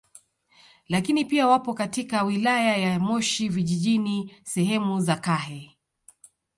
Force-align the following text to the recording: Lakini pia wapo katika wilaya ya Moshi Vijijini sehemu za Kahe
Lakini 0.89 1.25
pia 1.25 1.47
wapo 1.47 1.73
katika 1.73 2.23
wilaya 2.23 2.77
ya 2.77 2.99
Moshi 2.99 3.49
Vijijini 3.49 4.33
sehemu 4.43 4.99
za 5.01 5.15
Kahe 5.15 5.77